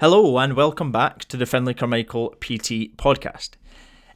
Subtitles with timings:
[0.00, 3.50] Hello, and welcome back to the Finlay Carmichael PT podcast.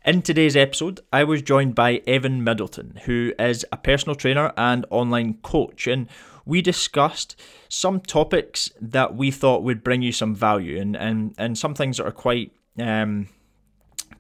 [0.03, 4.87] In today's episode, I was joined by Evan Middleton, who is a personal trainer and
[4.89, 6.09] online coach, and
[6.47, 11.59] we discussed some topics that we thought would bring you some value and, and, and
[11.59, 13.29] some things that are quite um,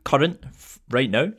[0.04, 0.44] current
[0.94, 1.32] right now.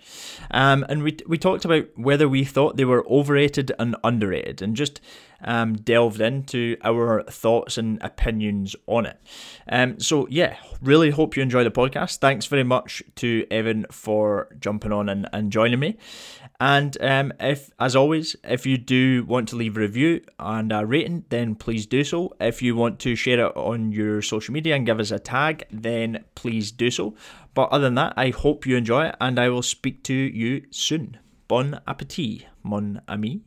[0.51, 4.75] Um, and we, we talked about whether we thought they were overrated and underrated and
[4.75, 5.01] just
[5.43, 9.17] um, delved into our thoughts and opinions on it.
[9.67, 12.17] Um, so, yeah, really hope you enjoy the podcast.
[12.17, 15.97] Thanks very much to Evan for jumping on and, and joining me.
[16.59, 20.85] And um, if, as always, if you do want to leave a review and a
[20.85, 22.33] rating, then please do so.
[22.39, 25.65] If you want to share it on your social media and give us a tag,
[25.69, 27.15] then please do so.
[27.55, 30.65] But other than that, I hope you enjoy it, and I will speak to you
[30.71, 31.17] soon.
[31.47, 33.43] Bon appetit, mon ami.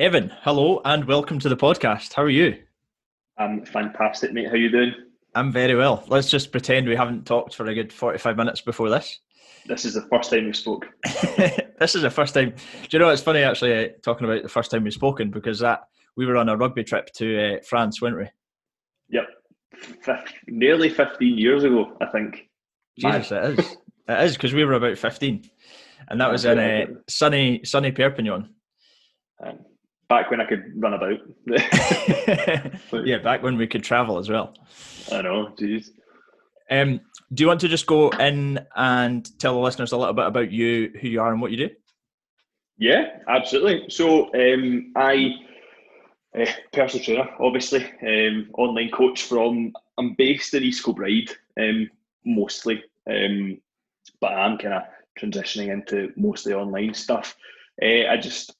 [0.00, 2.12] Evan, hello and welcome to the podcast.
[2.12, 2.60] How are you?
[3.38, 4.48] I'm fantastic, mate.
[4.48, 4.94] How you doing?
[5.36, 6.02] I'm very well.
[6.08, 9.20] Let's just pretend we haven't talked for a good 45 minutes before this.
[9.66, 10.86] This is the first time we spoke.
[11.78, 12.50] this is the first time.
[12.50, 15.60] Do you know it's funny actually uh, talking about the first time we've spoken because
[15.60, 15.84] that
[16.16, 18.28] we were on a rugby trip to uh, France, weren't we?
[19.10, 19.26] Yep,
[20.06, 22.48] F- nearly 15 years ago, I think.
[22.98, 23.76] Jesus, it is.
[24.08, 25.50] it is because we were about 15,
[26.08, 28.48] and that was in uh, sunny sunny Perpignan.
[29.44, 29.58] Um,
[30.08, 31.18] back when I could run about.
[33.06, 34.54] yeah, back when we could travel as well.
[35.10, 35.88] I know, jeez.
[36.70, 37.00] Um,
[37.32, 40.50] do you want to just go in and tell the listeners a little bit about
[40.50, 41.70] you, who you are, and what you do?
[42.78, 43.88] Yeah, absolutely.
[43.88, 45.30] So um, I,
[46.38, 49.72] uh, personal trainer, obviously, um, online coach from.
[49.98, 51.88] I'm based in East Kilbride, um,
[52.24, 53.60] mostly, um,
[54.20, 54.82] but I'm kind of
[55.18, 57.36] transitioning into mostly online stuff.
[57.80, 58.54] Uh, I just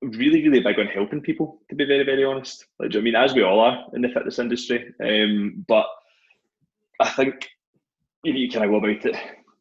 [0.00, 1.60] really, really big on helping people.
[1.68, 4.38] To be very, very honest, like, I mean, as we all are in the fitness
[4.38, 5.86] industry, um, but
[7.00, 7.48] I think
[8.24, 9.16] you need to kind of go about it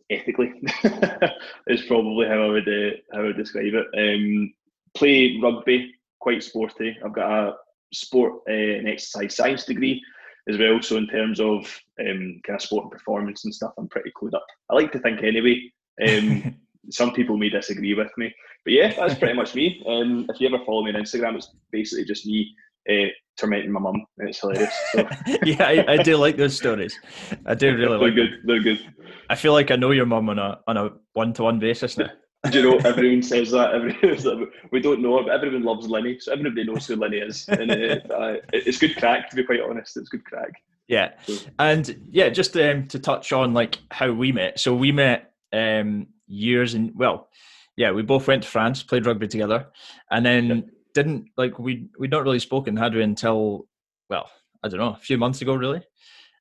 [0.10, 0.54] ethically.
[1.68, 3.88] is probably how I would uh, how I would describe it.
[3.98, 4.54] Um,
[4.94, 6.98] play rugby, quite sporty.
[7.04, 7.54] I've got a
[7.94, 10.02] sport uh, and exercise science degree
[10.50, 10.82] as well.
[10.82, 11.66] So in terms of
[12.00, 14.46] um, kind of sport and performance and stuff, I'm pretty clued up.
[14.70, 15.72] I like to think anyway.
[16.08, 16.56] Um,
[16.90, 18.34] some people may disagree with me,
[18.66, 19.84] but yeah, that's pretty much me.
[19.88, 22.56] Um, if you ever follow me on Instagram, it's basically just me
[22.90, 23.08] uh,
[23.38, 24.74] tormenting my mum, it's hilarious.
[24.92, 25.08] So.
[25.44, 26.98] yeah, I, I, do like those stories.
[27.46, 28.16] I do really They're like.
[28.16, 28.32] good.
[28.32, 28.42] Them.
[28.46, 28.94] They're good.
[29.30, 31.98] I feel like I know your mum on a on a one to one basis
[31.98, 32.10] now.
[32.50, 33.74] Do you know everyone says that?
[33.76, 37.72] Everyone, we don't know but everyone loves Lenny, so everybody knows who Lenny is, and
[37.72, 39.30] uh, uh, it's good crack.
[39.30, 40.52] To be quite honest, it's good crack.
[40.88, 41.12] Yeah,
[41.60, 44.60] and yeah, just um, to touch on like how we met.
[44.60, 47.30] So we met um, years and well,
[47.78, 49.68] yeah, we both went to France, played rugby together,
[50.10, 50.62] and then yeah.
[50.96, 53.68] didn't like we we'd not really spoken had we until
[54.10, 54.32] well,
[54.64, 55.84] I don't know, a few months ago really.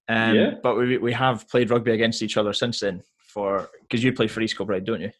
[0.09, 0.50] Um, yeah.
[0.62, 4.28] But we we have played rugby against each other since then for because you play
[4.28, 5.11] for East Kilbride, don't you?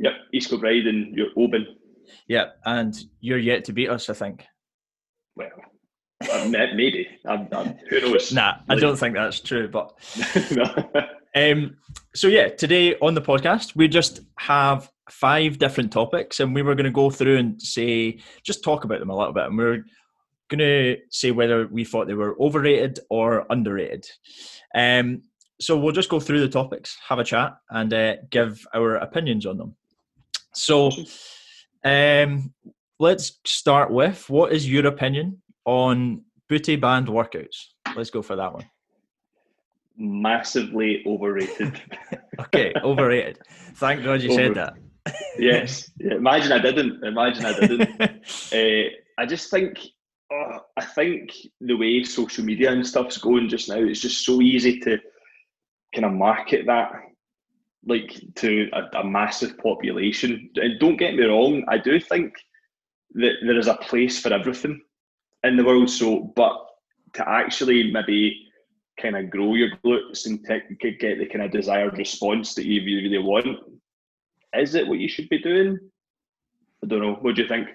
[0.00, 1.66] Yep, East Kilbride and you're Oban.
[2.26, 4.44] Yeah, and you're yet to beat us, I think.
[5.36, 5.48] Well,
[6.48, 7.08] maybe.
[7.26, 8.32] I'm, I'm, who knows?
[8.38, 9.68] Nah, I don't think that's true.
[9.68, 9.92] But
[11.34, 11.76] um,
[12.14, 16.74] so yeah, today on the podcast we just have five different topics, and we were
[16.74, 19.64] going to go through and say just talk about them a little bit, and we
[19.64, 19.84] are
[20.48, 24.06] going to say whether we thought they were overrated or underrated.
[24.74, 25.22] Um,
[25.60, 29.44] so we'll just go through the topics, have a chat, and uh, give our opinions
[29.44, 29.76] on them.
[30.58, 30.90] So,
[31.84, 32.52] um,
[32.98, 37.56] let's start with what is your opinion on booty band workouts?
[37.94, 38.68] Let's go for that one.
[39.96, 41.80] Massively overrated.
[42.40, 43.38] okay, overrated.
[43.74, 44.74] Thank God you Over- said that.
[45.38, 45.90] yes.
[45.98, 47.04] Yeah, imagine I didn't.
[47.04, 48.00] Imagine I didn't.
[48.00, 48.90] uh,
[49.22, 49.78] I just think,
[50.32, 54.40] oh, I think the way social media and stuff's going just now, it's just so
[54.42, 54.98] easy to
[55.94, 56.92] kind of market that
[57.88, 60.50] like to a, a, massive population.
[60.56, 62.34] And don't get me wrong, I do think
[63.14, 64.80] that there is a place for everything
[65.42, 65.88] in the world.
[65.88, 66.54] So, but
[67.14, 68.46] to actually maybe
[69.00, 73.18] kind of grow your glutes and get the kind of desired response that you really
[73.18, 73.58] want,
[74.54, 75.78] is it what you should be doing?
[76.84, 77.14] I don't know.
[77.14, 77.68] What do you think?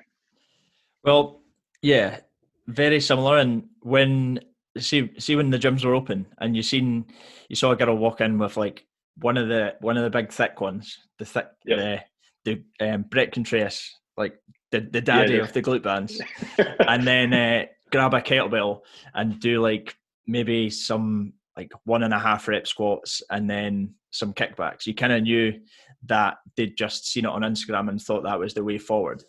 [1.04, 1.42] Well,
[1.82, 2.20] yeah,
[2.68, 3.38] very similar.
[3.38, 4.40] And when
[4.78, 7.06] see see when the gyms were open and you seen
[7.48, 8.86] you saw a girl walk in with like
[9.18, 12.06] one of the one of the big thick ones, the thick yep.
[12.46, 14.36] the the um, Bret Contreras, like
[14.72, 16.20] the the daddy yeah, of the glute bands,
[16.58, 18.82] and then uh, grab a kettlebell
[19.14, 19.96] and do like
[20.28, 24.86] maybe some like one and a half rep squats and then some kickbacks.
[24.86, 25.54] You kind of knew
[26.06, 29.24] that they'd just seen it on Instagram and thought that was the way forward.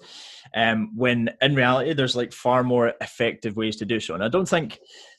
[0.55, 4.15] Um, when in reality, there's like far more effective ways to do so.
[4.15, 4.79] And I don't think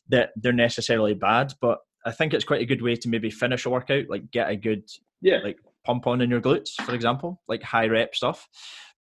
[0.10, 3.66] that they're necessarily bad, but I think it's quite a good way to maybe finish
[3.66, 4.84] a workout, like get a good
[5.22, 8.48] yeah like pump on in your glutes, for example, like high rep stuff.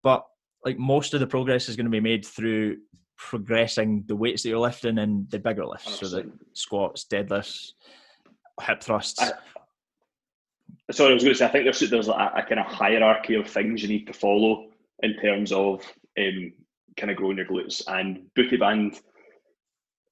[0.03, 0.25] But
[0.65, 2.77] like most of the progress is going to be made through
[3.17, 5.99] progressing the weights that you're lifting and the bigger lifts, 100%.
[5.99, 7.73] so the squats, deadlifts,
[8.61, 9.21] hip thrusts.
[9.21, 9.31] I,
[10.91, 13.35] sorry, I was going to say I think there's there's a, a kind of hierarchy
[13.35, 14.69] of things you need to follow
[15.01, 15.81] in terms of
[16.17, 16.53] um,
[16.97, 18.99] kind of growing your glutes and booty band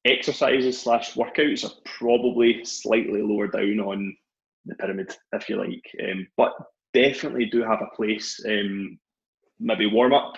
[0.05, 4.15] exercises slash workouts are probably slightly lower down on
[4.65, 6.53] the pyramid, if you like, um, but
[6.93, 8.39] definitely do have a place.
[8.47, 8.99] Um,
[9.59, 10.33] maybe warm up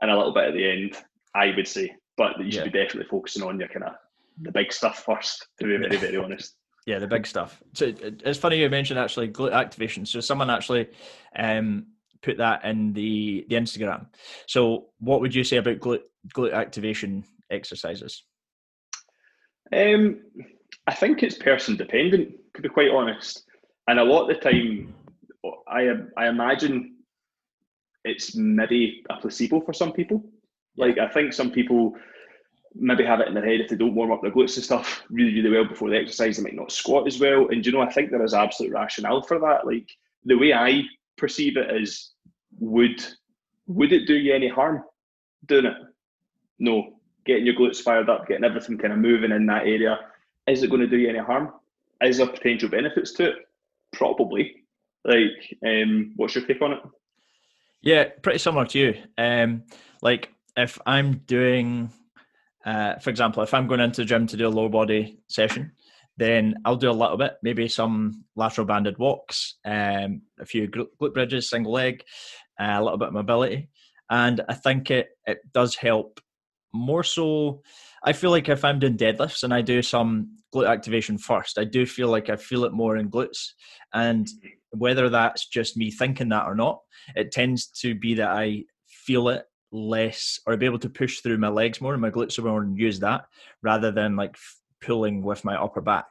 [0.00, 0.96] and a little bit at the end,
[1.34, 1.94] I would say.
[2.16, 2.70] But you should yeah.
[2.70, 3.92] be definitely focusing on your kind of
[4.42, 5.46] the big stuff first.
[5.60, 6.54] To be very very honest.
[6.86, 7.62] Yeah, the big stuff.
[7.74, 10.06] So it's funny you mentioned actually glute activation.
[10.06, 10.88] So someone actually
[11.36, 11.86] um,
[12.22, 14.06] put that in the the Instagram.
[14.46, 16.02] So what would you say about glute
[16.34, 18.24] glute activation exercises?
[19.72, 20.20] Um,
[20.86, 22.34] I think it's person dependent.
[22.54, 23.44] To be quite honest,
[23.86, 24.94] and a lot of the time,
[25.68, 26.96] I I imagine
[28.04, 30.24] it's maybe a placebo for some people.
[30.76, 31.94] Like I think some people
[32.74, 35.02] maybe have it in their head if they don't warm up their glutes and stuff
[35.10, 37.48] really, really well before the exercise, they might not squat as well.
[37.48, 39.66] And you know, I think there is absolute rationale for that.
[39.66, 39.90] Like
[40.24, 40.82] the way I
[41.16, 42.12] perceive it is
[42.58, 43.04] would
[43.66, 44.82] would it do you any harm
[45.46, 45.76] doing it?
[46.58, 46.97] No.
[47.28, 50.00] Getting your glutes fired up, getting everything kind of moving in that area.
[50.48, 51.52] Is it going to do you any harm?
[52.02, 53.36] Is there potential benefits to it?
[53.92, 54.64] Probably.
[55.04, 56.80] Like, um, what's your take on it?
[57.82, 58.94] Yeah, pretty similar to you.
[59.16, 59.62] Um,
[60.02, 61.90] like if I'm doing,
[62.64, 65.72] uh, for example, if I'm going into the gym to do a lower body session,
[66.16, 71.14] then I'll do a little bit, maybe some lateral banded walks, um, a few glute
[71.14, 72.02] bridges, single leg,
[72.60, 73.68] uh, a little bit of mobility,
[74.10, 76.20] and I think it it does help
[76.72, 77.62] more so.
[78.04, 81.64] I feel like if I'm doing deadlifts and I do some glute activation first, I
[81.64, 83.52] do feel like I feel it more in glutes,
[83.92, 84.26] and
[84.70, 86.80] whether that's just me thinking that or not,
[87.16, 91.38] it tends to be that I feel it less or be able to push through
[91.38, 93.24] my legs more and my glutes are more and use that
[93.62, 94.36] rather than like
[94.80, 96.06] pulling with my upper back,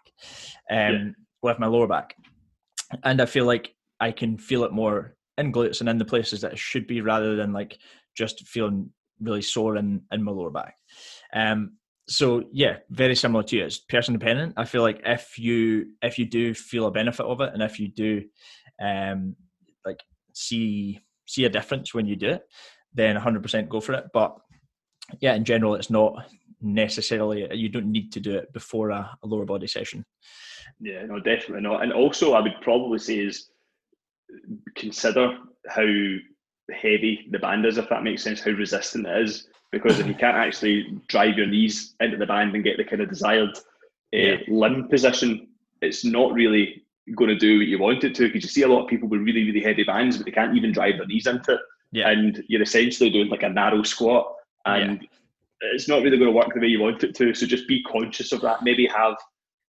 [0.70, 1.04] um, yeah.
[1.42, 2.16] with my lower back.
[3.04, 6.42] And I feel like I can feel it more in glutes and in the places
[6.42, 7.78] that it should be rather than like
[8.16, 10.76] just feeling really sore in, in my lower back.
[11.34, 11.78] Um,
[12.08, 13.66] so yeah, very similar to you.
[13.66, 14.54] It's person dependent.
[14.58, 17.80] I feel like if you if you do feel a benefit of it, and if
[17.80, 18.24] you do,
[18.82, 19.36] um,
[19.86, 20.00] like
[20.34, 22.44] see see a difference when you do it,
[22.94, 24.06] then 100% go for it.
[24.14, 24.38] But
[25.20, 26.26] yeah, in general, it's not
[26.62, 30.06] necessarily you don't need to do it before a, a lower body session.
[30.80, 31.84] Yeah, no, definitely not.
[31.84, 33.50] And also, I would probably say is
[34.76, 35.38] consider
[35.68, 35.86] how
[36.74, 40.14] heavy the band is, if that makes sense, how resistant it is because if you
[40.14, 43.62] can't actually drive your knees into the band and get the kind of desired uh,
[44.12, 44.38] yeah.
[44.48, 45.48] limb position,
[45.82, 46.84] it's not really
[47.16, 49.08] going to do what you want it to because you see a lot of people
[49.08, 51.62] with really, really heavy bands, but they can't even drive their knees into it.
[51.92, 52.10] Yeah.
[52.10, 54.34] And you're essentially doing like a narrow squat
[54.66, 55.70] and yeah.
[55.74, 57.34] it's not really going to work the way you want it to.
[57.34, 58.64] So just be conscious of that.
[58.64, 59.16] Maybe have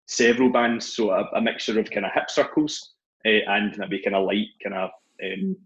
[0.07, 2.93] several bands, so a, a mixture of kind of hip circles
[3.25, 4.89] uh, and maybe kind of light kind of
[5.23, 5.57] um,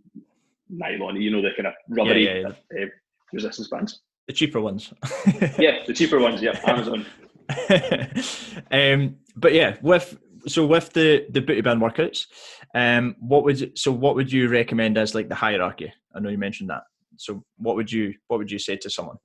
[0.72, 2.86] nylon, you know, the kind of rubbery yeah, uh,
[3.34, 4.02] resistance bands.
[4.28, 4.94] The cheaper ones.
[5.60, 6.42] yeah, the cheaper ones.
[6.42, 7.06] Yeah, Amazon.
[8.72, 12.28] um, but yeah, with so with the the booty band workouts,
[12.76, 15.92] um, what would so what would you recommend as like the hierarchy?
[16.16, 16.84] I know you mentioned that.
[17.18, 19.18] So what would you what would you say to someone?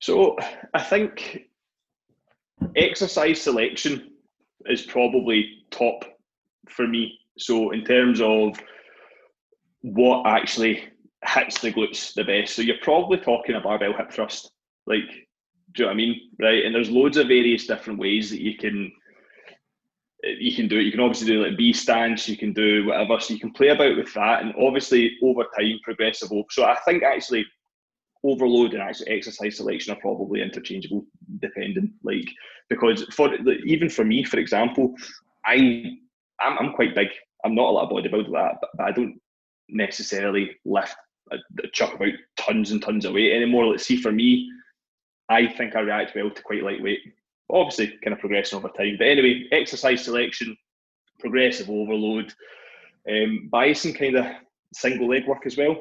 [0.00, 0.36] So
[0.74, 1.46] I think
[2.76, 4.10] exercise selection
[4.66, 6.04] is probably top
[6.68, 7.18] for me.
[7.38, 8.58] So in terms of
[9.82, 10.84] what actually
[11.24, 12.54] hits the glutes the best.
[12.54, 14.50] So you're probably talking a barbell hip thrust.
[14.86, 15.08] Like,
[15.72, 16.20] do you know what I mean?
[16.40, 16.64] Right.
[16.64, 18.90] And there's loads of various different ways that you can
[20.24, 20.82] you can do it.
[20.82, 23.20] You can obviously do like B stance, you can do whatever.
[23.20, 24.42] So you can play about with that.
[24.42, 26.30] And obviously over time, progressive.
[26.50, 27.46] So I think actually
[28.24, 31.04] overload and actually exercise selection are probably interchangeable
[31.38, 31.92] dependent.
[32.02, 32.28] Like
[32.68, 33.32] because for
[33.64, 34.94] even for me, for example,
[35.44, 35.84] I
[36.40, 37.08] I'm, I'm quite big.
[37.44, 39.20] I'm not a lot of bodybuilder that, but, but I don't
[39.68, 40.96] necessarily lift
[41.30, 43.66] a chuck about tons and tons of weight anymore.
[43.66, 44.50] Let's see, for me,
[45.28, 47.00] I think I react well to quite lightweight.
[47.50, 48.96] Obviously, kind of progressing over time.
[48.98, 50.56] But anyway, exercise selection,
[51.18, 52.32] progressive overload,
[53.08, 54.26] um, biasing kind of
[54.72, 55.76] single leg work as well.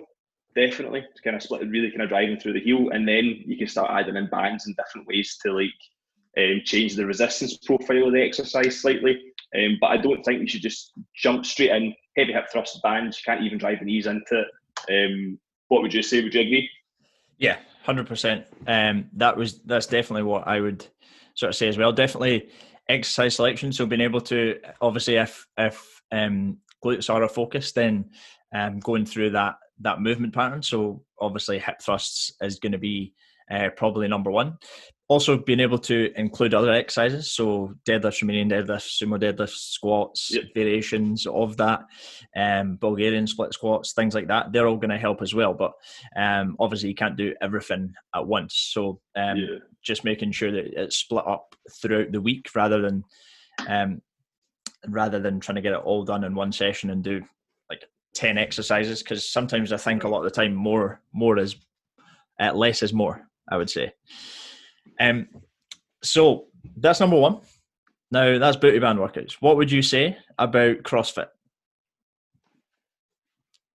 [0.55, 3.57] Definitely, to kind of split, really kind of driving through the heel, and then you
[3.57, 5.69] can start adding in bands in different ways to like
[6.37, 9.33] um, change the resistance profile of the exercise slightly.
[9.55, 13.17] Um, but I don't think you should just jump straight in, heavy hip thrust bands.
[13.17, 14.47] You can't even drive the knees into it.
[14.89, 15.39] Um,
[15.69, 16.21] what would you say?
[16.21, 16.69] Would you agree?
[17.37, 18.45] Yeah, hundred um, percent.
[18.65, 20.85] That was that's definitely what I would
[21.35, 21.91] sort of say as well.
[21.91, 22.49] Definitely
[22.89, 23.71] exercise selection.
[23.71, 28.09] So being able to obviously if if um, glutes are a focus, then
[28.53, 30.63] um, going through that that movement pattern.
[30.63, 33.13] So obviously hip thrusts is going to be
[33.51, 34.57] uh, probably number one.
[35.09, 40.43] Also, being able to include other exercises, so deadlifts, Romanian deadlifts, sumo deadlifts, squats, yep.
[40.53, 41.85] variations of that,
[42.35, 44.51] um, Bulgarian split squats, things like that.
[44.51, 45.53] They're all going to help as well.
[45.53, 45.71] But
[46.17, 48.69] um, obviously, you can't do everything at once.
[48.73, 49.57] So um, yeah.
[49.81, 53.05] just making sure that it's split up throughout the week rather than
[53.65, 54.01] um,
[54.87, 57.21] rather than trying to get it all done in one session and do
[57.69, 57.83] like
[58.15, 61.55] 10 exercises because sometimes i think a lot of the time more more is
[62.39, 63.91] uh, less is more i would say
[64.99, 65.27] um
[66.03, 66.45] so
[66.77, 67.39] that's number one
[68.11, 71.27] now that's booty band workouts what would you say about crossfit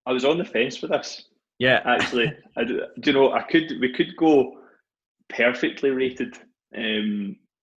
[0.05, 1.25] i was on the fence with this
[1.59, 4.57] yeah actually I, do you know i could we could go
[5.29, 6.35] perfectly rated
[6.77, 7.35] um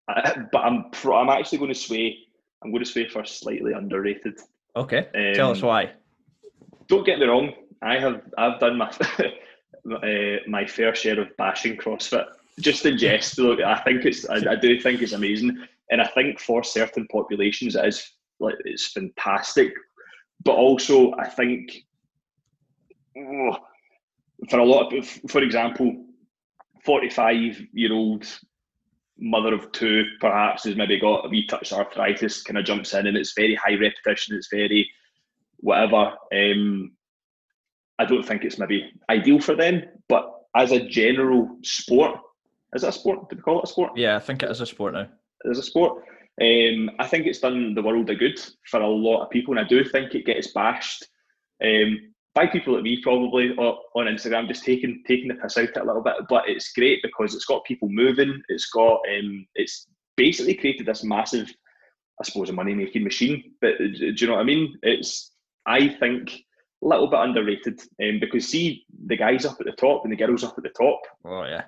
[0.08, 2.26] I, but i'm pro, i'm actually going to sway
[2.62, 4.40] I'm going to sway for slightly underrated.
[4.74, 5.92] Okay, um, tell us um, why.
[6.88, 7.52] Don't get me wrong.
[7.82, 8.90] I have I've done my
[9.92, 12.26] uh, my fair share of bashing CrossFit.
[12.58, 16.06] Just in jest, look, I think it's I, I, do think it's amazing, and I
[16.06, 19.72] think for certain populations it is like it's fantastic.
[20.42, 21.84] But also, I think
[23.18, 23.58] oh,
[24.48, 26.06] for a lot of, for example,
[26.84, 28.26] forty-five year old
[29.18, 33.06] mother of two perhaps has maybe got a wee touch arthritis kind of jumps in
[33.06, 34.90] and it's very high repetition it's very
[35.56, 36.92] whatever um,
[37.98, 42.18] i don't think it's maybe ideal for them but as a general sport
[42.74, 44.60] is that a sport do we call it a sport yeah i think it is
[44.60, 45.06] a sport now
[45.44, 46.02] it is a sport
[46.40, 48.38] um, i think it's done the world a good
[48.70, 51.06] for a lot of people and i do think it gets bashed
[51.64, 51.98] um,
[52.36, 56.02] by people like me probably on Instagram, just taking taking the piss out a little
[56.02, 56.16] bit.
[56.28, 58.42] But it's great because it's got people moving.
[58.50, 59.88] It's got um, it's
[60.18, 61.50] basically created this massive,
[62.20, 63.54] I suppose, a money making machine.
[63.62, 64.76] But do you know what I mean?
[64.82, 65.32] It's
[65.64, 66.30] I think
[66.82, 70.44] little bit underrated um, because see the guys up at the top and the girls
[70.44, 71.00] up at the top.
[71.24, 71.64] Oh yeah,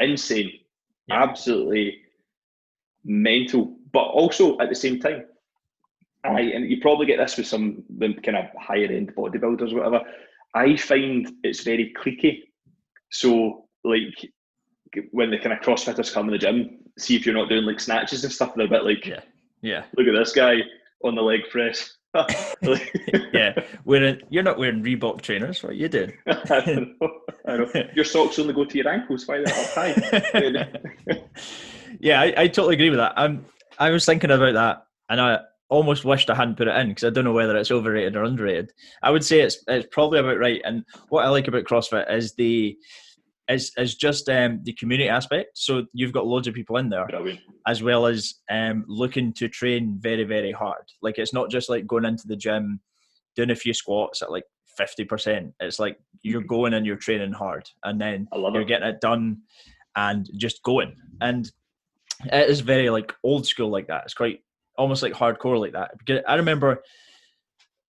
[0.00, 0.52] insane,
[1.08, 1.22] yeah.
[1.22, 2.02] absolutely
[3.04, 3.76] mental.
[3.92, 5.24] But also at the same time,
[6.24, 9.76] I and you probably get this with some the kind of higher end bodybuilders, or
[9.76, 10.00] whatever.
[10.54, 12.44] I find it's very cliquey.
[13.10, 14.32] So like
[15.12, 17.80] when the kind of CrossFitters come in the gym, see if you're not doing like
[17.80, 19.20] snatches and stuff, they're a bit like, yeah,
[19.62, 19.84] yeah.
[19.96, 20.60] Look at this guy
[21.04, 21.95] on the leg press.
[23.32, 23.54] yeah,
[23.84, 25.62] wearing you're not wearing Reebok trainers.
[25.62, 26.12] What are you doing?
[26.26, 27.10] I know,
[27.46, 27.70] I know.
[27.94, 29.26] Your socks only go to your ankles.
[29.26, 31.18] Why they're up high?
[32.00, 33.12] yeah, I, I totally agree with that.
[33.16, 33.44] I'm
[33.78, 37.04] I was thinking about that, and I almost wished I hadn't put it in because
[37.04, 38.72] I don't know whether it's overrated or underrated.
[39.02, 40.62] I would say it's it's probably about right.
[40.64, 42.76] And what I like about CrossFit is the
[43.48, 45.50] is is just um, the community aspect.
[45.54, 47.40] So you've got loads of people in there, Brilliant.
[47.66, 50.84] as well as um, looking to train very very hard.
[51.02, 52.80] Like it's not just like going into the gym,
[53.36, 54.44] doing a few squats at like
[54.76, 55.54] fifty percent.
[55.60, 56.48] It's like you're mm-hmm.
[56.48, 58.68] going and you're training hard, and then you're it.
[58.68, 59.38] getting it done,
[59.94, 60.96] and just going.
[61.20, 61.50] And
[62.24, 64.04] it is very like old school like that.
[64.04, 64.40] It's quite
[64.76, 65.92] almost like hardcore like that.
[65.98, 66.82] Because I remember,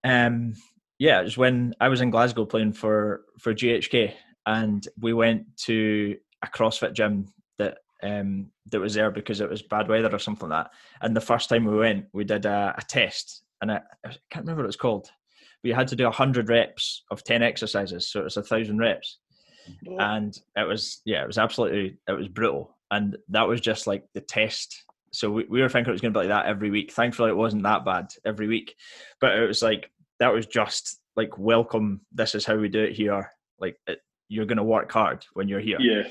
[0.03, 0.53] um,
[0.99, 4.13] yeah, it was when I was in Glasgow playing for for GHK,
[4.47, 9.61] and we went to a CrossFit gym that um that was there because it was
[9.61, 10.71] bad weather or something like that.
[11.01, 14.45] And the first time we went, we did a, a test, and I, I, can't
[14.45, 15.09] remember what it was called.
[15.61, 18.79] But you had to do hundred reps of ten exercises, so it was a thousand
[18.79, 19.19] reps,
[19.99, 24.05] and it was yeah, it was absolutely it was brutal, and that was just like
[24.13, 26.69] the test so we, we were thinking it was going to be like that every
[26.69, 26.91] week.
[26.91, 28.75] Thankfully, it wasn't that bad every week,
[29.19, 29.89] but it was like
[30.19, 32.01] that was just like welcome.
[32.11, 33.31] This is how we do it here.
[33.59, 35.77] Like it, you're going to work hard when you're here.
[35.79, 36.03] Yeah,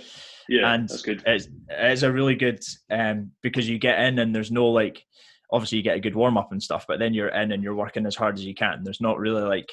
[0.49, 1.23] yeah, and that's good.
[1.27, 5.05] It's, it's a really good um because you get in and there's no like
[5.53, 7.75] obviously you get a good warm up and stuff, but then you're in and you're
[7.75, 8.83] working as hard as you can.
[8.83, 9.71] There's not really like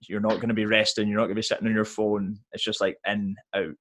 [0.00, 1.08] you're not going to be resting.
[1.08, 2.38] You're not going to be sitting on your phone.
[2.52, 3.74] It's just like in out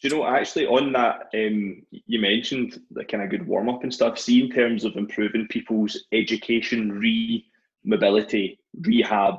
[0.00, 3.82] do you know actually on that um, you mentioned the kind of good warm up
[3.82, 7.44] and stuff see in terms of improving people's education re
[7.84, 9.36] mobility rehab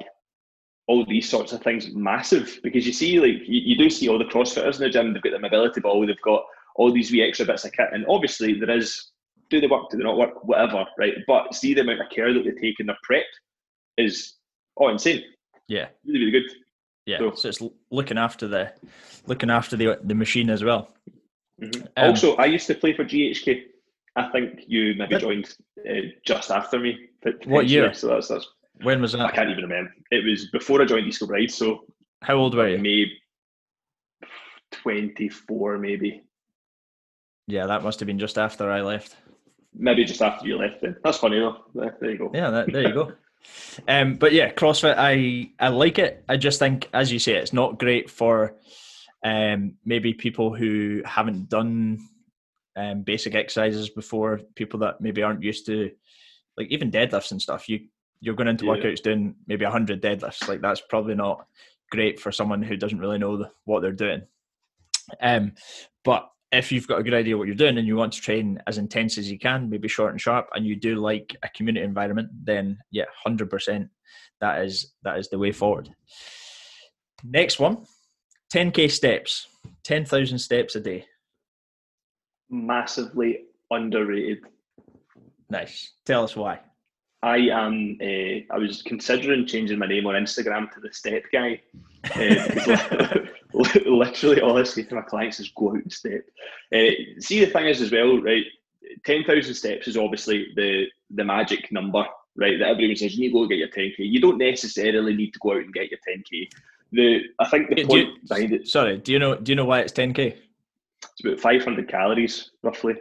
[0.88, 4.17] all these sorts of things massive because you see like you, you, do see all
[4.17, 6.44] the crossfitters in the gym they've got the mobility ball they've got
[6.75, 9.12] all these wee extra bits of kit and obviously there is
[9.50, 12.34] do they work do they not work whatever right but see the amount of care
[12.34, 13.25] that they take in their prep
[13.98, 14.36] is
[14.77, 15.24] oh insane
[15.67, 16.50] yeah really really good
[17.08, 18.74] yeah, so, so, it's looking after the
[19.27, 20.89] looking after the the machine as well.
[21.62, 21.84] Mm-hmm.
[21.96, 23.63] Um, also, I used to play for GHK.
[24.17, 25.56] I think you maybe joined
[25.89, 27.08] uh, just after me.
[27.46, 27.94] What year?
[27.94, 28.46] So that's that's.
[28.84, 29.22] When was that?
[29.22, 29.91] I can't even remember.
[30.12, 31.51] It was before I joined East Kilbride.
[31.51, 31.86] So
[32.22, 32.77] how old were you?
[32.77, 33.12] Maybe
[34.72, 36.24] twenty four, maybe.
[37.48, 39.15] Yeah, that must have been just after I left.
[39.74, 40.81] Maybe just after you left.
[40.81, 41.57] Then that's funny though.
[41.74, 42.31] There you go.
[42.34, 43.13] Yeah, that, there you go.
[43.88, 46.25] Um, but yeah, CrossFit, I I like it.
[46.27, 48.55] I just think, as you say, it's not great for
[49.24, 52.00] um, maybe people who haven't done
[52.75, 55.91] um, basic exercises before, people that maybe aren't used to
[56.57, 57.69] like even deadlifts and stuff.
[57.69, 57.88] You
[58.19, 58.74] you're going into yeah.
[58.74, 60.47] workouts doing maybe hundred deadlifts.
[60.47, 61.45] Like that's probably not
[61.91, 64.24] great for someone who doesn't really know the, what they're doing.
[65.21, 65.53] Um,
[66.03, 68.62] but if you've got a good idea what you're doing and you want to train
[68.67, 71.86] as intense as you can, maybe short and sharp, and you do like a community
[71.86, 73.89] environment, then yeah, hundred percent,
[74.41, 75.89] that is that is the way forward.
[77.24, 77.86] Next one,
[78.53, 79.47] 10k steps,
[79.83, 81.05] 10,000 steps a day.
[82.50, 84.39] Massively underrated.
[85.50, 85.93] Nice.
[86.05, 86.59] Tell us why.
[87.24, 87.97] I am.
[88.01, 91.62] Uh, I was considering changing my name on Instagram to the Step Guy.
[92.15, 93.19] Uh,
[93.53, 96.21] literally, all I say to my clients is go out and step.
[96.74, 98.43] Uh, see, the thing is as well, right?
[99.05, 102.05] Ten thousand steps is obviously the the magic number,
[102.36, 102.59] right?
[102.59, 104.03] That everyone says you need to go get your ten k.
[104.03, 106.50] You don't necessarily need to go out and get your ten k.
[106.91, 108.67] The I think the point you, behind it.
[108.67, 109.36] Sorry, do you know?
[109.36, 110.38] Do you know why it's ten k?
[111.01, 112.95] It's about five hundred calories roughly.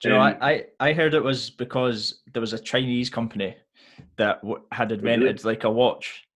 [0.00, 3.56] Do you know, um, I, I heard it was because there was a Chinese company
[4.16, 6.26] that had invented like a watch,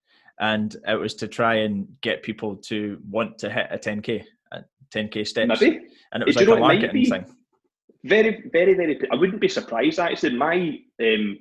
[0.41, 4.65] and it was to try and get people to want to hit a 10k, a
[4.93, 5.61] 10k steps.
[5.61, 5.81] Maybe.
[6.13, 7.27] And it was like a marketing thing.
[8.05, 9.01] Very, very, very.
[9.13, 10.37] I wouldn't be surprised actually.
[10.37, 11.39] My um,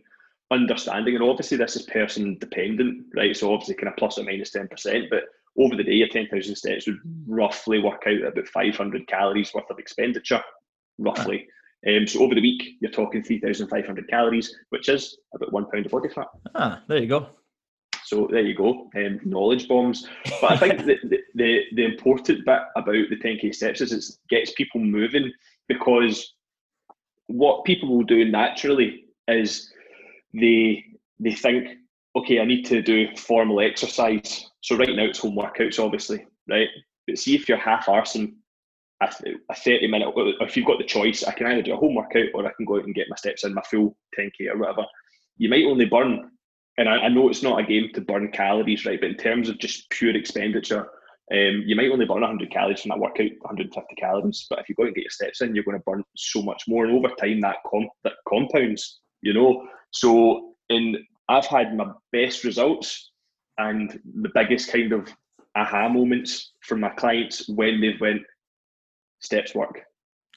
[0.51, 3.35] understanding, and obviously this is person dependent, right?
[3.35, 5.23] So obviously kind of plus or minus ten percent, but
[5.57, 9.53] over the day, your ten thousand steps would roughly work out about five hundred calories
[9.53, 10.43] worth of expenditure,
[10.97, 11.47] roughly.
[11.87, 15.91] Um, so over the week, you're talking 3,500 calories, which is about one pound of
[15.91, 16.27] body fat.
[16.55, 17.29] Ah, there you go.
[18.03, 20.07] So there you go, um, knowledge bombs.
[20.41, 20.97] But I think the,
[21.35, 25.31] the, the, important bit about the 10k steps is it gets people moving
[25.67, 26.33] because
[27.27, 29.71] what people will do naturally is
[30.33, 30.83] they
[31.19, 31.77] they think,
[32.15, 34.49] okay, I need to do formal exercise.
[34.61, 36.69] So right now it's home workouts, obviously, right?
[37.05, 38.33] But see if you're half arsing
[39.01, 39.09] a,
[39.49, 42.27] a 30 minute, if you've got the choice, I can either do a home workout
[42.33, 44.85] or I can go out and get my steps in, my full 10k or whatever.
[45.37, 46.29] You might only burn,
[46.77, 48.99] and I, I know it's not a game to burn calories, right?
[48.99, 50.89] But in terms of just pure expenditure,
[51.31, 54.47] um, you might only burn 100 calories from that workout, 150 calories.
[54.49, 56.63] But if you go and get your steps in, you're going to burn so much
[56.67, 56.85] more.
[56.85, 59.67] And over time, that, comp- that compounds, you know.
[59.91, 60.97] So, in
[61.29, 63.11] I've had my best results
[63.59, 65.07] and the biggest kind of
[65.55, 68.21] aha moments from my clients when they've went
[69.19, 69.81] steps work.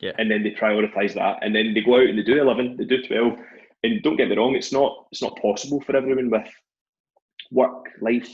[0.00, 0.12] Yeah.
[0.18, 1.38] And then they prioritize that.
[1.42, 3.38] And then they go out and they do 11, they do 12.
[3.84, 6.48] And don't get me wrong, it's not it's not possible for everyone with
[7.50, 8.28] work, life,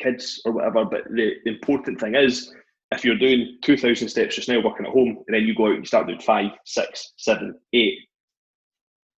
[0.00, 0.84] kids, or whatever.
[0.84, 2.52] But the, the important thing is
[2.90, 5.72] if you're doing 2,000 steps just now working at home, and then you go out
[5.72, 7.98] and you start doing five, six, seven, eight,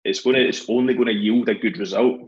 [0.04, 2.20] it's going to it's only going to yield a good result.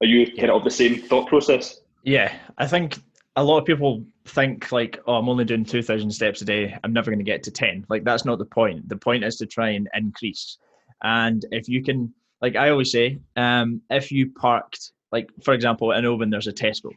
[0.00, 1.80] Are you kind of the same thought process?
[2.02, 2.98] Yeah, I think
[3.36, 6.76] a lot of people think like, oh, I'm only doing 2,000 steps a day.
[6.82, 7.86] I'm never going to get to 10.
[7.88, 8.88] Like, that's not the point.
[8.88, 10.58] The point is to try and increase.
[11.02, 15.92] And if you can, like I always say, um, if you parked, like, for example,
[15.92, 16.90] in Oban, there's a Tesco.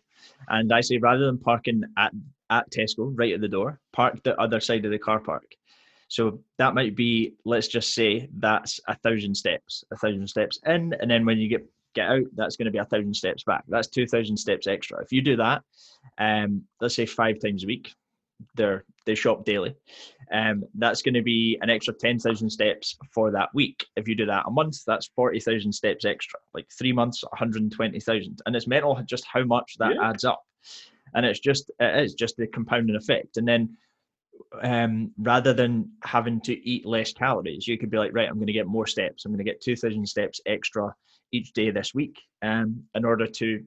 [0.47, 2.13] And I say, rather than parking at,
[2.49, 5.55] at Tesco, right at the door, park the other side of the car park.
[6.07, 10.93] So that might be, let's just say, that's a thousand steps, a thousand steps in.
[10.93, 13.63] And then when you get get out, that's going to be a thousand steps back.
[13.67, 15.01] That's two thousand steps extra.
[15.01, 15.63] If you do that,
[16.17, 17.93] um, let's say five times a week,
[18.55, 19.75] they're they shop daily.
[20.31, 23.85] Um, that's going to be an extra ten thousand steps for that week.
[23.95, 26.39] If you do that a month, that's forty thousand steps extra.
[26.53, 29.95] Like three months, one hundred and twenty thousand, and it's mental just how much that
[29.95, 30.09] yeah.
[30.09, 30.43] adds up.
[31.13, 33.37] And it's just it is just the compounding effect.
[33.37, 33.77] And then
[34.61, 38.47] um, rather than having to eat less calories, you could be like, right, I'm going
[38.47, 39.25] to get more steps.
[39.25, 40.93] I'm going to get 2,000 steps extra
[41.35, 43.63] each day this week um, in order to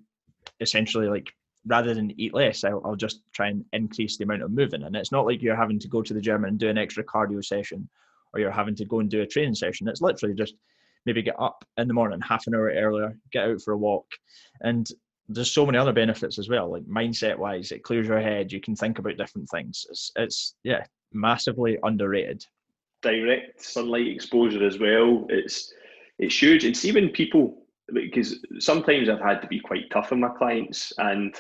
[0.60, 1.32] essentially like
[1.66, 4.84] rather than eat less I'll, I'll, just try and increase the amount of moving.
[4.84, 7.04] And it's not like you're having to go to the gym and do an extra
[7.04, 7.88] cardio session
[8.32, 9.88] or you're having to go and do a training session.
[9.88, 10.54] It's literally just
[11.04, 14.06] maybe get up in the morning half an hour earlier get out for a walk.
[14.62, 14.88] And
[15.28, 18.62] there's so many other benefits as well like mindset wise it clears your head you
[18.62, 19.86] can think about different things.
[19.90, 22.44] It's, it's yeah massively underrated.
[23.02, 25.26] Direct sunlight exposure as well.
[25.28, 25.72] It's
[26.18, 26.64] it's huge.
[26.64, 30.92] And see when people, because sometimes I've had to be quite tough on my clients,
[30.98, 31.34] and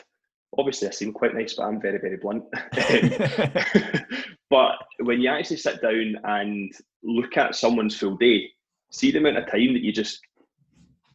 [0.56, 2.44] obviously I seem quite nice, but I'm very, very blunt.
[4.50, 8.50] but when you actually sit down and look at someone's full day,
[8.90, 10.20] see the amount of time that you just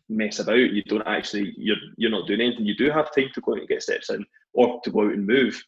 [0.09, 2.65] mess about, you don't actually, you're you're not doing anything.
[2.65, 5.13] You do have time to go out and get steps in, or to go out
[5.13, 5.61] and move.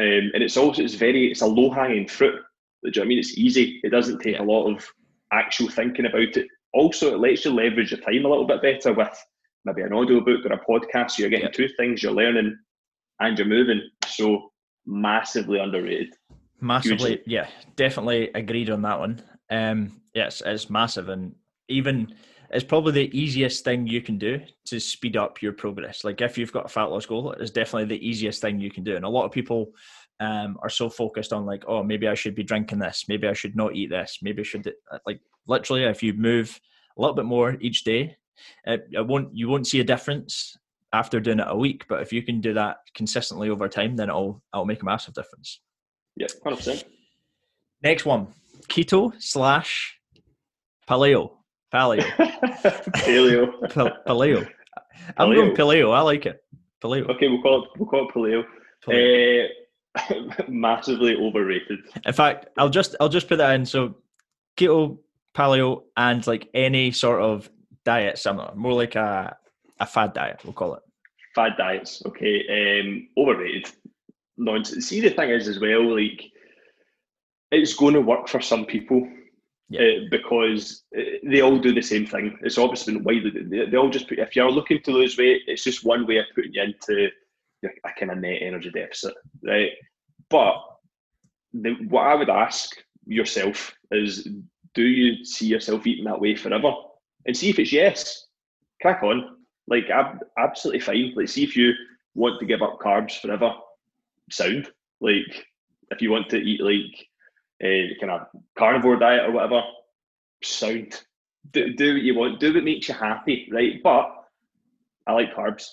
[0.00, 2.40] Um, and it's also it's very it's a low hanging fruit.
[2.82, 3.18] Do you know what I mean?
[3.18, 3.80] It's easy.
[3.84, 4.84] It doesn't take a lot of
[5.32, 6.48] actual thinking about it.
[6.72, 9.26] Also, it lets you leverage your time a little bit better with
[9.64, 11.12] maybe an audio book or a podcast.
[11.12, 11.52] So you're getting yeah.
[11.52, 12.56] two things: you're learning
[13.20, 13.82] and you're moving.
[14.06, 14.50] So
[14.86, 16.14] massively underrated.
[16.60, 17.22] Massively, Hugely.
[17.26, 19.22] yeah, definitely agreed on that one.
[19.50, 21.34] Um, yes, it's massive, and
[21.68, 22.14] even
[22.52, 26.04] it's probably the easiest thing you can do to speed up your progress.
[26.04, 28.84] Like if you've got a fat loss goal, it's definitely the easiest thing you can
[28.84, 28.94] do.
[28.94, 29.72] And a lot of people
[30.20, 33.32] um, are so focused on like, oh, maybe I should be drinking this, maybe I
[33.32, 36.60] should not eat this, maybe I should uh, like literally if you move
[36.96, 38.16] a little bit more each day,
[38.64, 40.56] it, it won't you won't see a difference
[40.92, 41.86] after doing it a week.
[41.88, 45.14] But if you can do that consistently over time, then it'll it'll make a massive
[45.14, 45.60] difference.
[46.16, 46.84] Yeah, hundred percent.
[47.82, 48.28] Next one,
[48.68, 49.98] keto slash
[50.88, 51.30] paleo.
[51.72, 52.02] Paleo.
[53.04, 54.04] paleo.
[54.06, 54.48] paleo.
[55.16, 55.34] I'm paleo.
[55.34, 55.94] going paleo.
[55.94, 56.44] I like it.
[56.82, 57.08] Paleo.
[57.10, 58.44] Okay, we'll call it we'll call it paleo.
[58.86, 59.46] paleo.
[59.46, 61.78] Uh, massively overrated.
[62.04, 63.64] In fact, I'll just I'll just put that in.
[63.64, 63.96] So
[64.56, 64.98] keto,
[65.34, 67.50] paleo, and like any sort of
[67.84, 69.36] diet similar, more like a
[69.80, 70.82] a fad diet, we'll call it.
[71.34, 72.80] Fad diets, okay.
[72.80, 73.70] Um, overrated.
[74.36, 74.88] Nonsense.
[74.88, 76.22] See, the thing is, as well, like
[77.50, 79.06] it's going to work for some people
[79.72, 79.80] yeah.
[79.80, 82.38] uh, because uh, they all do the same thing.
[82.42, 83.30] It's obviously been widely.
[83.30, 84.18] They, they all just put.
[84.18, 87.10] If you're looking to lose weight, it's just one way of putting you into
[87.64, 89.70] a kind of net energy deficit, right?
[90.28, 90.54] But
[91.52, 92.70] the, what I would ask
[93.06, 94.28] yourself is,
[94.74, 96.72] do you see yourself eating that way forever?
[97.26, 98.26] And see if it's yes,
[98.80, 99.36] crack on.
[99.68, 101.12] Like ab- absolutely fine.
[101.14, 101.72] Like see if you
[102.14, 103.52] want to give up carbs forever.
[104.30, 105.46] Sound like
[105.90, 107.06] if you want to eat like
[107.62, 108.26] a kind of
[108.58, 109.62] carnivore diet or whatever.
[110.42, 111.00] Sound.
[111.52, 112.40] Do, do what you want.
[112.40, 113.82] Do what makes you happy, right?
[113.82, 114.10] But
[115.06, 115.66] I like carbs.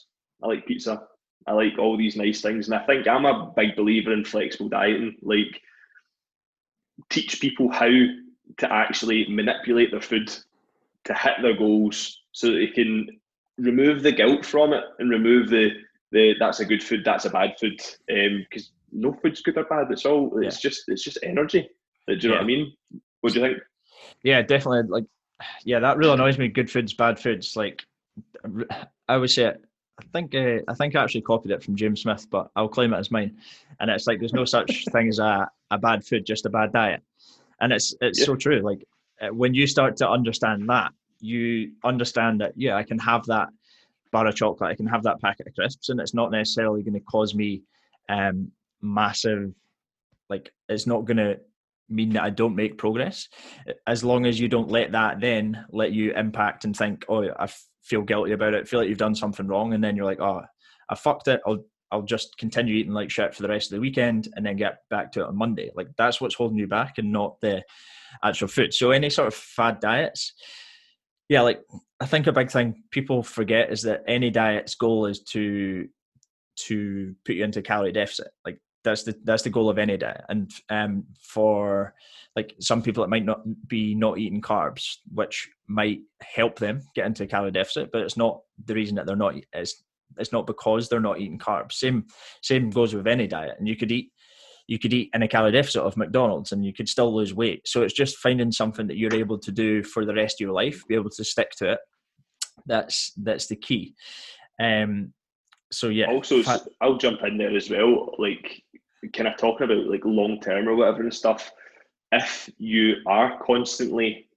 [0.43, 1.03] I like pizza.
[1.47, 4.69] I like all these nice things, and I think I'm a big believer in flexible
[4.69, 5.15] dieting.
[5.21, 5.61] Like
[7.09, 10.31] teach people how to actually manipulate their food
[11.05, 13.07] to hit their goals so that they can
[13.57, 15.71] remove the guilt from it and remove the
[16.11, 17.81] the that's a good food, that's a bad food.
[18.07, 19.91] Because um, no food's good or bad.
[19.91, 20.69] It's all it's yeah.
[20.69, 21.69] just it's just energy.
[22.15, 22.73] Do you know what I mean?
[23.21, 23.59] What do you think?
[24.23, 24.83] Yeah, definitely.
[24.89, 25.05] Like,
[25.63, 26.47] yeah, that really annoys me.
[26.47, 27.55] Good foods, bad foods.
[27.55, 27.83] Like,
[29.07, 29.53] I would say.
[30.01, 32.93] I think uh, I think I actually copied it from James Smith, but I'll claim
[32.93, 33.37] it as mine.
[33.81, 36.71] And it's like there's no such thing as a, a bad food, just a bad
[36.71, 37.03] diet.
[37.59, 38.25] And it's it's yeah.
[38.25, 38.61] so true.
[38.61, 38.85] Like
[39.21, 43.49] uh, when you start to understand that, you understand that yeah, I can have that
[44.13, 46.93] bar of chocolate, I can have that packet of crisps, and it's not necessarily going
[46.93, 47.63] to cause me
[48.07, 49.53] um, massive
[50.29, 51.39] like it's not going to
[51.89, 53.27] mean that I don't make progress.
[53.87, 57.49] As long as you don't let that then let you impact and think, oh, I
[57.83, 60.41] feel guilty about it, feel like you've done something wrong, and then you're like, oh,
[60.89, 61.41] I fucked it.
[61.45, 64.57] I'll I'll just continue eating like shit for the rest of the weekend and then
[64.57, 65.71] get back to it on Monday.
[65.75, 67.63] Like that's what's holding you back and not the
[68.23, 68.73] actual food.
[68.73, 70.33] So any sort of fad diets,
[71.29, 71.61] yeah, like
[71.99, 75.87] I think a big thing people forget is that any diet's goal is to
[76.67, 78.29] to put you into calorie deficit.
[78.45, 81.93] Like that's the that's the goal of any diet and um for
[82.35, 87.05] like some people it might not be not eating carbs which might help them get
[87.05, 89.83] into a calorie deficit but it's not the reason that they're not it's
[90.17, 91.73] it's not because they're not eating carbs.
[91.73, 92.05] Same
[92.41, 93.55] same goes with any diet.
[93.59, 94.11] And you could eat
[94.67, 97.67] you could eat in a calorie deficit of mcdonald's and you could still lose weight.
[97.67, 100.53] So it's just finding something that you're able to do for the rest of your
[100.53, 101.79] life be able to stick to it.
[102.65, 103.95] That's that's the key.
[104.61, 105.13] Um
[105.71, 106.07] so yeah.
[106.07, 106.41] Also
[106.81, 108.15] i'll jump in there as well.
[108.17, 108.63] Like
[109.13, 111.51] kind of talking about like long term or whatever and stuff,
[112.11, 114.27] if you are constantly,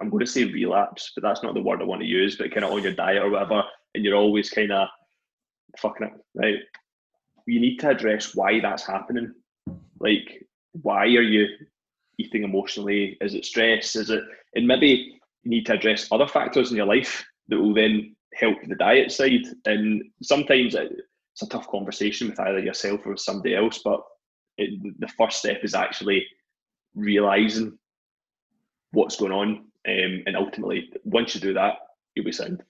[0.00, 2.52] I'm going to say relapse, but that's not the word I want to use, but
[2.52, 3.62] kind of on your diet or whatever,
[3.94, 4.88] and you're always kind of
[5.78, 6.58] fucking it, right?
[7.46, 9.34] You need to address why that's happening.
[9.98, 11.48] Like, why are you
[12.18, 13.16] eating emotionally?
[13.20, 13.96] Is it stress?
[13.96, 14.22] Is it,
[14.54, 18.56] and maybe you need to address other factors in your life that will then help
[18.66, 19.42] the diet side.
[19.66, 20.76] And sometimes
[21.32, 23.80] it's a tough conversation with either yourself or somebody else.
[23.84, 24.00] But
[24.58, 26.26] it, the first step is actually
[26.94, 27.78] realizing
[28.92, 29.48] what's going on,
[29.88, 31.74] um, and ultimately, once you do that,
[32.14, 32.62] you'll be sound.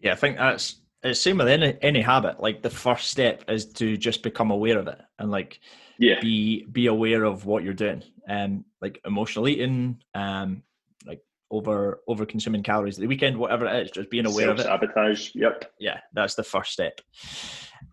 [0.00, 2.40] Yeah, I think that's it's same with any any habit.
[2.40, 5.60] Like the first step is to just become aware of it and like
[5.98, 10.62] yeah be be aware of what you're doing and um, like emotional eating um
[11.06, 11.20] like
[11.50, 15.30] over over consuming calories the weekend whatever it is just being aware of it sabotage
[15.34, 17.00] yep yeah that's the first step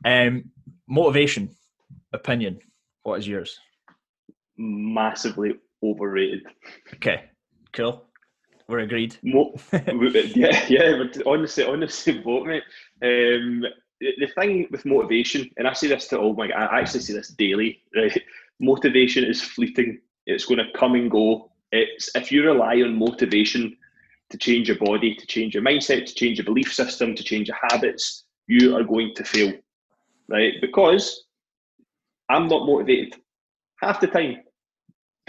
[0.05, 0.43] um,
[0.87, 1.55] motivation,
[2.13, 2.59] opinion.
[3.03, 3.59] What is yours?
[4.57, 6.43] Massively overrated.
[6.95, 7.25] Okay,
[7.73, 8.05] cool.
[8.67, 9.17] We're agreed.
[9.23, 10.97] Mo- yeah, yeah.
[10.97, 12.63] But honestly, honestly, boat mate.
[13.01, 13.65] Um,
[13.99, 17.29] the thing with motivation, and I say this to all my, I actually say this
[17.29, 17.81] daily.
[17.95, 18.19] Right?
[18.59, 19.99] Motivation is fleeting.
[20.25, 21.51] It's going to come and go.
[21.71, 23.75] It's if you rely on motivation
[24.29, 27.47] to change your body, to change your mindset, to change your belief system, to change
[27.47, 29.51] your habits, you are going to fail,
[30.31, 30.53] right?
[30.61, 31.25] Because
[32.29, 33.15] I'm not motivated
[33.81, 34.37] half the time.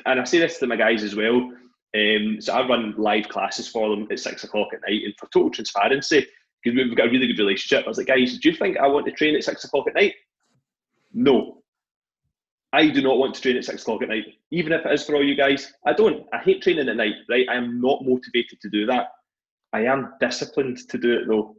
[0.07, 1.51] And I say this to my guys as well.
[1.95, 5.03] Um, so I run live classes for them at six o'clock at night.
[5.05, 6.27] And for total transparency,
[6.63, 8.87] because we've got a really good relationship, I was like, guys, do you think I
[8.87, 10.15] want to train at six o'clock at night?
[11.13, 11.59] No.
[12.73, 15.05] I do not want to train at six o'clock at night, even if it is
[15.05, 15.73] for all you guys.
[15.87, 16.27] I don't.
[16.33, 17.47] I hate training at night, right?
[17.51, 19.09] I am not motivated to do that.
[19.75, 21.57] I am disciplined to do it though.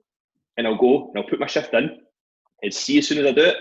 [0.58, 2.00] And I'll go and I'll put my shift in
[2.64, 3.58] and see as soon as I do it,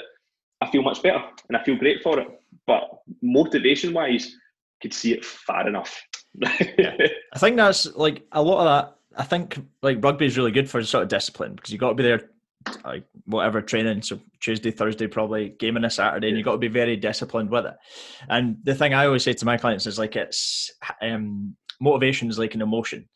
[0.60, 2.28] I feel much better and I feel great for it.
[2.66, 2.88] But
[3.20, 4.34] motivation wise,
[4.80, 6.02] could see it far enough.
[6.34, 6.96] yeah.
[7.32, 8.96] I think that's like a lot of that.
[9.16, 11.94] I think like rugby is really good for sort of discipline because you got to
[11.94, 12.30] be there
[12.84, 14.02] like whatever training.
[14.02, 17.50] So Tuesday, Thursday, probably game on a Saturday, and you got to be very disciplined
[17.50, 17.74] with it.
[18.28, 22.38] And the thing I always say to my clients is like it's um, motivation is
[22.38, 23.08] like an emotion,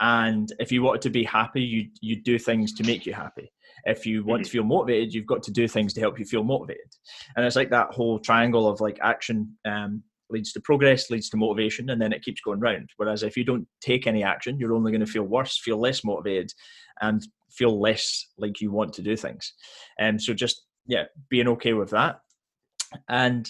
[0.00, 3.52] and if you want to be happy, you you do things to make you happy.
[3.84, 4.44] If you want mm-hmm.
[4.44, 6.90] to feel motivated, you've got to do things to help you feel motivated.
[7.36, 11.36] And it's like that whole triangle of like action um, leads to progress, leads to
[11.36, 12.90] motivation, and then it keeps going round.
[12.96, 16.04] Whereas if you don't take any action, you're only going to feel worse, feel less
[16.04, 16.52] motivated,
[17.00, 19.52] and feel less like you want to do things.
[19.98, 22.20] And um, so just yeah, being okay with that.
[23.08, 23.48] And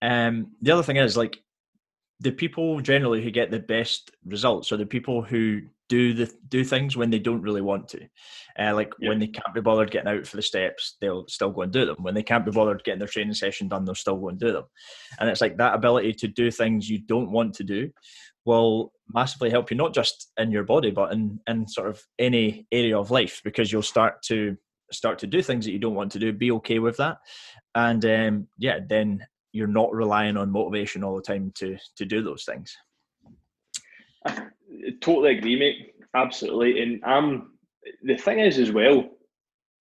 [0.00, 1.38] um, the other thing is like
[2.22, 6.64] the people generally who get the best results are the people who do the do
[6.64, 8.00] things when they don't really want to.
[8.58, 11.62] Uh, like when they can't be bothered getting out for the steps, they'll still go
[11.62, 11.96] and do them.
[12.00, 14.52] When they can't be bothered getting their training session done, they'll still go and do
[14.52, 14.64] them.
[15.18, 17.90] And it's like that ability to do things you don't want to do
[18.44, 22.66] will massively help you not just in your body but in in sort of any
[22.72, 24.56] area of life because you'll start to
[24.90, 27.18] start to do things that you don't want to do be okay with that
[27.74, 32.22] and um, yeah then you're not relying on motivation all the time to to do
[32.22, 32.76] those things.
[34.26, 34.46] I
[35.00, 35.94] totally agree mate.
[36.14, 36.82] Absolutely.
[36.82, 37.52] And um
[38.02, 39.08] the thing is as well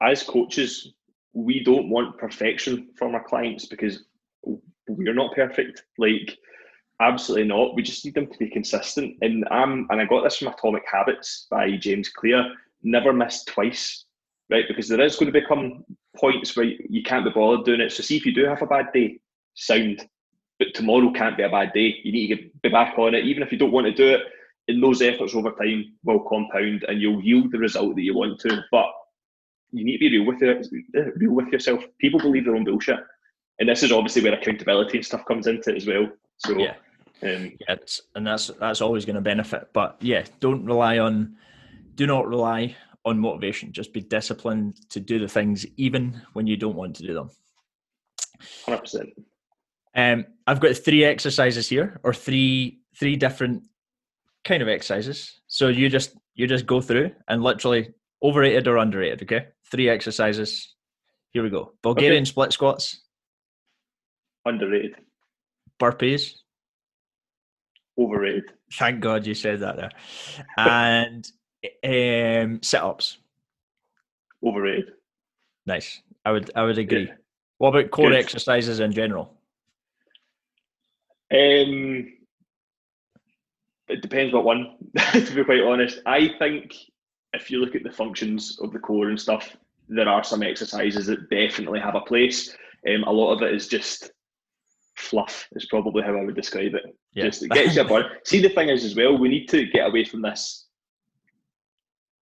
[0.02, 0.94] as coaches
[1.34, 4.04] we don't want perfection from our clients because
[4.88, 5.84] we're not perfect.
[5.98, 6.38] Like
[7.00, 7.76] absolutely not.
[7.76, 9.18] We just need them to be consistent.
[9.22, 12.54] And um and i got this from atomic habits by james clear
[12.84, 14.06] never miss twice
[14.52, 14.66] right?
[14.68, 15.86] Because there is going to become
[16.18, 17.92] points where you can't be bothered doing it.
[17.92, 19.20] So see if you do have a bad day
[19.62, 20.08] sound
[20.60, 23.26] but tomorrow can't be a bad day you need to get, be back on it
[23.26, 24.22] even if you don't want to do it
[24.68, 28.40] and those efforts over time will compound and you'll yield the result that you want
[28.42, 28.64] to.
[28.72, 28.88] But
[29.72, 30.68] you need to be real with it,
[31.18, 31.84] real with yourself.
[32.00, 33.00] People believe their own bullshit,
[33.60, 36.10] and this is obviously where accountability and stuff comes into it as well.
[36.38, 36.76] So yeah,
[37.24, 37.76] um, yeah,
[38.16, 39.70] and that's that's always going to benefit.
[39.74, 41.36] But yeah, don't rely on,
[41.96, 43.72] do not rely on motivation.
[43.72, 47.30] Just be disciplined to do the things even when you don't want to do them.
[48.66, 49.10] Hundred percent.
[49.96, 53.64] Um, I've got three exercises here, or three three different
[54.44, 55.42] kind of exercises.
[55.48, 59.24] So you just you just go through and literally overrated or underrated.
[59.24, 60.76] Okay, three exercises.
[61.32, 61.74] Here we go.
[61.82, 62.30] Bulgarian okay.
[62.30, 63.02] split squats.
[64.46, 64.96] Underrated.
[65.80, 66.34] Burpees.
[67.98, 68.44] Overrated.
[68.74, 69.92] Thank God you said that there.
[70.58, 71.28] And
[71.84, 73.18] um, sit ups.
[74.44, 74.92] Overrated.
[75.66, 76.02] Nice.
[76.26, 77.08] I would I would agree.
[77.08, 77.14] Yeah.
[77.60, 78.20] What about core Good.
[78.20, 79.38] exercises in general?
[81.32, 82.14] Um,
[83.88, 84.76] it depends what one,
[85.14, 86.00] to be quite honest.
[86.06, 86.76] I think
[87.34, 89.56] if you look at the functions of the core and stuff,
[89.88, 92.56] there are some exercises that definitely have a place.
[92.88, 94.12] Um, a lot of it is just
[94.96, 96.84] fluff, is probably how I would describe it.
[97.14, 97.26] Yeah.
[97.26, 98.06] Just it gets your body.
[98.26, 100.68] See, the thing is as well, we need to get away from this.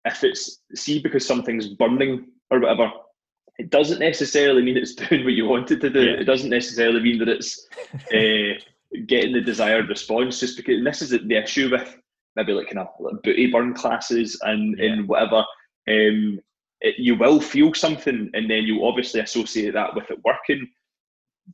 [0.06, 2.89] If it's see because something's burning or whatever,
[3.58, 6.04] it doesn't necessarily mean it's doing what you want it to do.
[6.04, 6.13] Yeah.
[6.13, 7.67] It doesn't necessarily mean that it's
[8.13, 8.60] uh,
[9.08, 11.97] getting the desired response just because this is the issue with
[12.36, 14.86] maybe like kind of like booty burn classes and yeah.
[14.86, 15.43] and whatever.
[15.88, 16.39] Um
[16.82, 20.67] it, you will feel something and then you obviously associate that with it working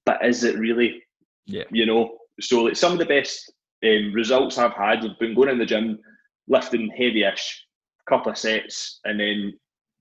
[0.06, 1.02] but is it really
[1.48, 1.64] yeah.
[1.72, 2.18] you know?
[2.42, 3.52] So like some of the best
[3.84, 6.00] um, results i've had have been going in the gym
[6.48, 7.66] lifting heavy-ish
[8.08, 9.54] couple of sets and then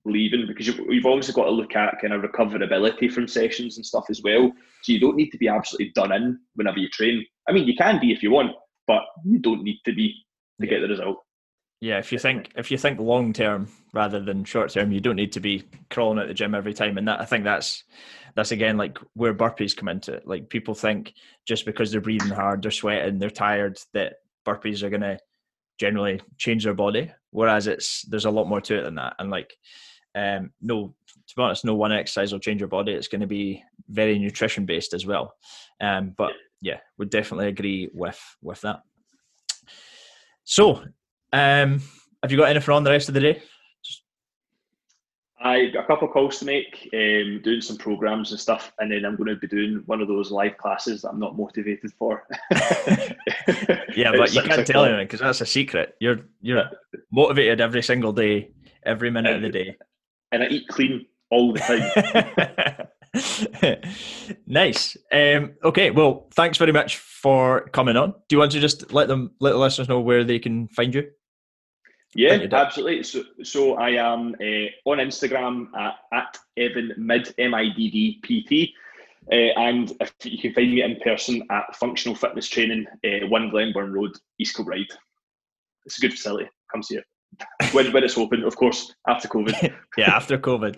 [0.05, 3.87] leaving because you've, you've obviously got to look at kind of recoverability from sessions and
[3.87, 4.53] stuff as well.
[4.83, 7.25] So you don't need to be absolutely done in whenever you train.
[7.49, 8.53] I mean, you can be if you want,
[8.87, 10.15] but you don't need to be
[10.61, 11.19] to get the result.
[11.81, 15.17] Yeah, if you think if you think long term rather than short term, you don't
[15.17, 16.97] need to be crawling at the gym every time.
[16.97, 17.85] And that I think that's
[18.35, 20.27] that's again like where burpees come into it.
[20.27, 21.13] Like people think
[21.47, 24.15] just because they're breathing hard, they're sweating, they're tired, that
[24.47, 25.19] burpees are gonna
[25.79, 27.13] generally change their body.
[27.31, 29.17] Whereas it's there's a lot more to it than that.
[29.19, 29.55] And like
[30.15, 30.95] um, no,
[31.27, 32.93] to be honest, no one exercise will change your body.
[32.93, 35.35] It's going to be very nutrition based as well.
[35.81, 38.83] Um, but yeah, would definitely agree with with that.
[40.45, 40.85] So,
[41.33, 41.83] um,
[42.23, 43.43] have you got anything on the rest of the day?
[45.41, 48.91] I got a couple of calls to make, um, doing some programs and stuff, and
[48.91, 51.93] then I'm going to be doing one of those live classes that I'm not motivated
[51.99, 52.27] for.
[53.95, 55.97] yeah, but you can't tell anyone because that's a secret.
[56.01, 56.65] You're you're
[57.13, 58.53] motivated every single day,
[58.87, 59.77] every minute of the day,
[60.35, 62.89] and I eat clean all the time.
[64.47, 64.97] nice.
[65.13, 68.13] Um, okay, well, thanks very much for coming on.
[68.29, 70.95] Do you want to just let them let the listeners know where they can find
[70.95, 71.11] you?
[72.17, 73.03] Yeah, absolutely.
[73.03, 78.21] So, so I am uh, on Instagram at, at Evan Mid M I D D
[78.23, 78.75] P T,
[79.33, 83.51] uh, and if you can find me in person at Functional Fitness Training, uh, One
[83.51, 84.87] Glenburn Road, East Kilbride.
[85.87, 86.49] It's a good facility.
[86.73, 87.05] Come see it
[87.73, 89.75] when, when it's open, of course, after COVID.
[89.97, 90.77] yeah, after COVID,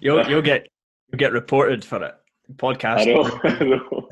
[0.00, 0.68] you'll you'll get
[1.10, 2.14] you'll get reported for it.
[2.54, 3.00] Podcast.
[3.00, 4.08] I know.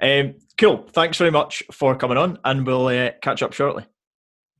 [0.00, 0.20] I know.
[0.28, 0.88] um, cool.
[0.90, 3.84] Thanks very much for coming on, and we'll uh, catch up shortly.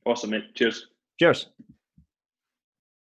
[0.05, 0.55] Awesome, mate.
[0.55, 0.87] Cheers.
[1.19, 1.47] Cheers.